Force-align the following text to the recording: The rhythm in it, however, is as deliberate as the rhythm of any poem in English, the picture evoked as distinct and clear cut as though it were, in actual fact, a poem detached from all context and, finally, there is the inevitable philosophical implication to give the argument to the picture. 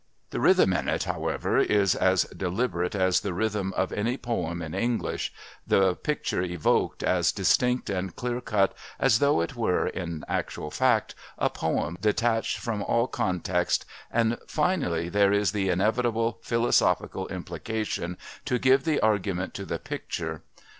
The 0.31 0.39
rhythm 0.39 0.73
in 0.73 0.87
it, 0.89 1.03
however, 1.03 1.59
is 1.59 1.93
as 1.93 2.23
deliberate 2.23 2.95
as 2.95 3.19
the 3.19 3.35
rhythm 3.35 3.71
of 3.73 3.93
any 3.93 4.17
poem 4.17 4.59
in 4.63 4.73
English, 4.73 5.31
the 5.67 5.93
picture 5.93 6.41
evoked 6.41 7.03
as 7.03 7.31
distinct 7.31 7.87
and 7.87 8.15
clear 8.15 8.41
cut 8.41 8.73
as 8.99 9.19
though 9.19 9.41
it 9.41 9.55
were, 9.55 9.85
in 9.85 10.25
actual 10.27 10.71
fact, 10.71 11.13
a 11.37 11.51
poem 11.51 11.99
detached 12.01 12.57
from 12.57 12.81
all 12.81 13.05
context 13.05 13.85
and, 14.09 14.39
finally, 14.47 15.07
there 15.07 15.31
is 15.33 15.51
the 15.51 15.69
inevitable 15.69 16.39
philosophical 16.41 17.27
implication 17.27 18.17
to 18.45 18.57
give 18.57 18.85
the 18.85 18.99
argument 19.01 19.53
to 19.53 19.65
the 19.65 19.77
picture. 19.77 20.41